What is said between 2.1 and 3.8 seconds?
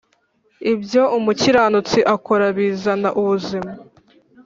akora bizana ubuzima